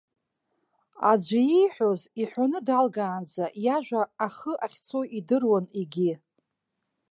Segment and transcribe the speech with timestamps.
[1.11, 6.13] Аӡәы ииҳәоз, иҳәаны далгаанӡа, иажәа ахы ахьцо идыруан егьи.